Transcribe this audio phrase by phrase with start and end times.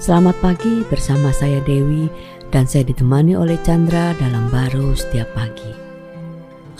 [0.00, 2.08] Selamat pagi bersama saya Dewi
[2.48, 5.76] dan saya ditemani oleh Chandra dalam baru setiap pagi.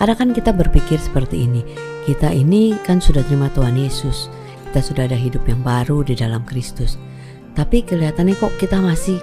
[0.00, 1.60] Kadang kan kita berpikir seperti ini,
[2.08, 4.32] kita ini kan sudah terima Tuhan Yesus,
[4.72, 6.96] kita sudah ada hidup yang baru di dalam Kristus.
[7.52, 9.20] Tapi kelihatannya kok kita masih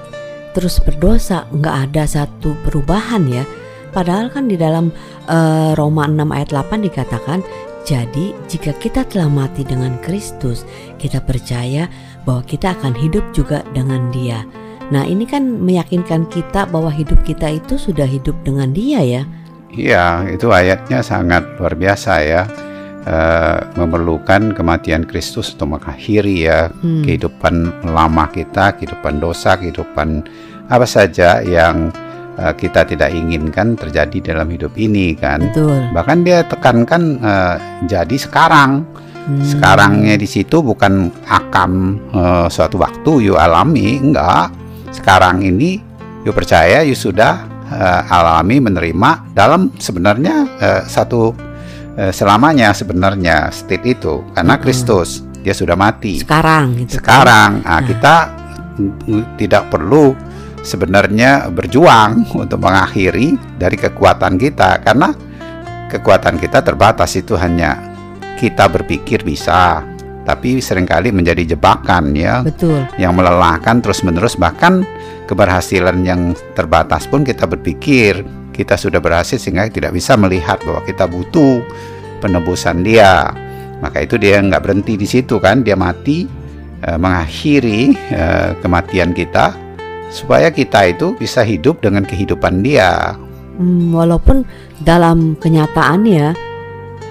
[0.53, 3.49] terus berdosa, nggak ada satu perubahan ya.
[3.97, 4.93] Padahal kan di dalam
[5.25, 7.41] uh, Roma 6 ayat 8 dikatakan
[7.87, 10.67] jadi, jika kita telah mati dengan Kristus,
[10.99, 11.87] kita percaya
[12.27, 14.43] bahwa kita akan hidup juga dengan Dia.
[14.91, 19.23] Nah, ini kan meyakinkan kita bahwa hidup kita itu sudah hidup dengan Dia ya.
[19.71, 22.43] Iya, itu ayatnya sangat luar biasa ya.
[23.07, 23.17] E,
[23.79, 27.07] memerlukan kematian Kristus untuk mengakhiri ya hmm.
[27.07, 30.27] kehidupan lama kita, kehidupan dosa, kehidupan
[30.67, 31.95] apa saja yang
[32.37, 35.49] uh, kita tidak inginkan terjadi dalam hidup ini kan.
[35.51, 35.89] Betul.
[35.91, 37.55] Bahkan dia tekankan uh,
[37.89, 38.85] jadi sekarang.
[39.27, 39.43] Hmm.
[39.43, 41.71] Sekarangnya di situ bukan akan
[42.15, 44.55] uh, suatu waktu you alami, enggak.
[44.95, 45.83] Sekarang ini
[46.23, 51.35] you percaya you sudah uh, alami menerima dalam sebenarnya uh, satu
[51.99, 54.63] uh, selamanya sebenarnya state itu karena hmm.
[54.63, 56.23] Kristus dia sudah mati.
[56.23, 56.95] Sekarang gitu.
[56.95, 57.03] Kan?
[57.03, 57.67] Sekarang kan?
[57.67, 58.15] nah, kita
[59.35, 60.15] tidak perlu
[60.61, 65.15] sebenarnya berjuang untuk mengakhiri dari kekuatan kita karena
[65.87, 67.86] kekuatan kita terbatas itu hanya
[68.37, 69.81] kita berpikir bisa
[70.27, 72.43] tapi sering kali menjadi jebakan ya.
[72.43, 72.83] Betul.
[72.99, 74.83] Yang melelahkan terus-menerus bahkan
[75.23, 78.27] keberhasilan yang terbatas pun kita berpikir.
[78.51, 81.63] Kita sudah berhasil sehingga tidak bisa melihat bahwa kita butuh
[82.19, 83.31] penebusan dia.
[83.79, 85.63] Maka itu dia nggak berhenti di situ kan?
[85.63, 86.27] Dia mati
[86.83, 89.55] eh, mengakhiri eh, kematian kita
[90.11, 93.15] supaya kita itu bisa hidup dengan kehidupan dia.
[93.55, 94.43] Hmm, walaupun
[94.83, 96.35] dalam kenyataannya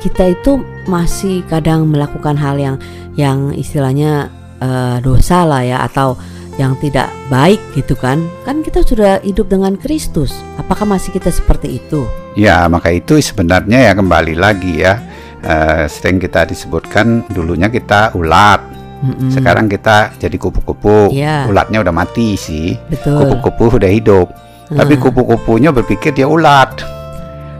[0.03, 2.77] kita itu masih kadang melakukan hal yang
[3.15, 4.31] yang istilahnya
[4.63, 6.19] uh, dosa lah ya atau
[6.57, 11.77] yang tidak baik gitu kan kan kita sudah hidup dengan Kristus apakah masih kita seperti
[11.77, 14.97] itu ya maka itu sebenarnya ya kembali lagi ya
[15.45, 19.29] uh, sering kita disebutkan dulunya kita ulat Mm-mm.
[19.29, 21.13] Sekarang kita jadi kupu-kupu.
[21.13, 21.45] Yeah.
[21.53, 22.81] Ulatnya udah mati sih.
[22.89, 23.21] Betul.
[23.21, 24.33] Kupu-kupu udah hidup.
[24.73, 24.77] Hmm.
[24.81, 26.81] Tapi kupu-kupunya berpikir dia ulat.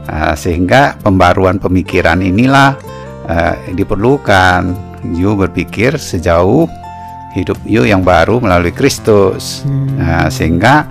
[0.07, 2.79] Uh, sehingga pembaruan pemikiran inilah
[3.27, 4.75] uh, diperlukan.
[5.13, 6.65] You berpikir sejauh
[7.37, 9.61] hidup you yang baru melalui Kristus.
[9.63, 9.95] Hmm.
[9.99, 10.87] Uh, sehingga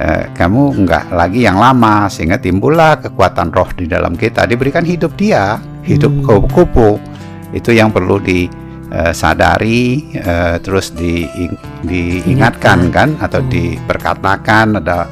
[0.00, 5.12] uh, kamu enggak lagi yang lama sehingga timbullah kekuatan roh di dalam kita diberikan hidup
[5.18, 6.24] dia hidup hmm.
[6.24, 7.00] kupu-kupu
[7.50, 8.46] itu yang perlu di
[8.94, 11.26] uh, sadari uh, terus di,
[11.82, 13.48] diingatkan kan atau oh.
[13.50, 15.06] diperkatakan ada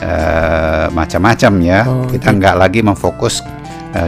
[0.00, 2.38] uh, macam-macam ya oh, kita okay.
[2.40, 3.44] nggak lagi memfokus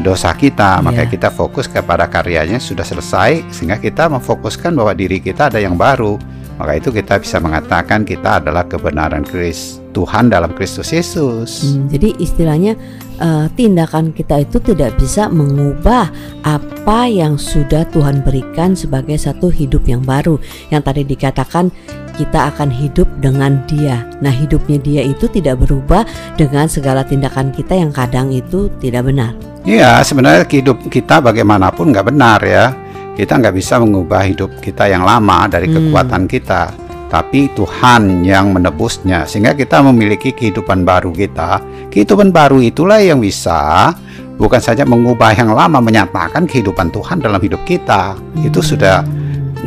[0.03, 0.85] dosa kita yeah.
[0.85, 5.79] makanya kita fokus kepada karyanya sudah selesai sehingga kita memfokuskan bahwa diri kita ada yang
[5.79, 6.19] baru
[6.57, 11.65] maka itu kita bisa mengatakan kita adalah kebenaran Kristus Tuhan dalam Kristus Yesus.
[11.65, 12.77] Hmm, jadi istilahnya
[13.17, 16.13] uh, tindakan kita itu tidak bisa mengubah
[16.45, 20.37] apa yang sudah Tuhan berikan sebagai satu hidup yang baru.
[20.69, 21.73] Yang tadi dikatakan
[22.17, 24.03] kita akan hidup dengan Dia.
[24.25, 26.09] Nah, hidupnya Dia itu tidak berubah
[26.41, 29.37] dengan segala tindakan kita yang kadang itu tidak benar.
[29.63, 32.73] Iya, sebenarnya hidup kita bagaimanapun nggak benar ya.
[33.13, 35.93] Kita nggak bisa mengubah hidup kita yang lama dari hmm.
[35.93, 41.63] kekuatan kita tapi Tuhan yang menebusnya sehingga kita memiliki kehidupan baru kita.
[41.91, 43.95] Kehidupan baru itulah yang bisa
[44.37, 48.19] bukan saja mengubah yang lama menyatakan kehidupan Tuhan dalam hidup kita.
[48.43, 49.07] Itu sudah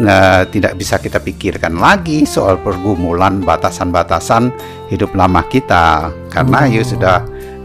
[0.04, 4.52] uh, tidak bisa kita pikirkan lagi soal pergumulan batasan-batasan
[4.92, 6.72] hidup lama kita karena oh.
[6.72, 7.18] ya sudah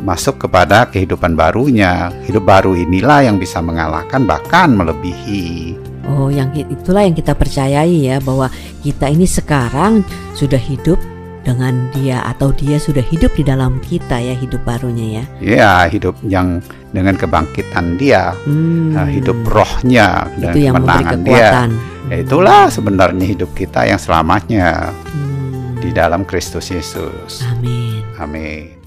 [0.04, 2.12] masuk kepada kehidupan barunya.
[2.28, 8.20] Hidup baru inilah yang bisa mengalahkan bahkan melebihi Oh, yang itulah yang kita percayai ya
[8.20, 8.52] bahwa
[8.84, 10.04] kita ini sekarang
[10.36, 11.00] sudah hidup
[11.44, 15.24] dengan dia atau dia sudah hidup di dalam kita ya hidup barunya ya.
[15.40, 16.60] Iya, hidup yang
[16.92, 18.96] dengan kebangkitan dia, hmm.
[18.96, 21.50] Nah, hidup rohnya dan Itu yang kemenangan dia.
[22.12, 25.80] Ya, itulah sebenarnya hidup kita yang selamanya hmm.
[25.80, 27.40] di dalam Kristus Yesus.
[27.48, 28.04] Amin.
[28.20, 28.83] Amin.